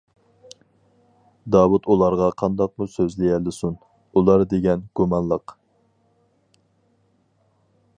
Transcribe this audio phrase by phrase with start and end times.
[1.55, 3.77] داۋۇت ئۇلارغا قانداقمۇ سۆزلىيەلىسۇن،
[4.15, 5.57] ئۇلار دېگەن گۇمانلىق.